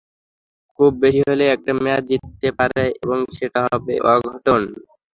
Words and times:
খুব 0.79 0.91
বেশি 1.01 1.21
হলে 1.27 1.45
একটা 1.55 1.71
ম্যাচ 1.83 2.01
জিততে 2.09 2.49
পারে 2.59 2.83
এবং 3.01 3.19
সেটা 3.37 3.59
হবে 3.67 3.93
অঘটন। 4.07 4.61